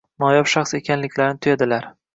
[0.23, 1.91] noyob shaxs ekanlarini tuyadilar.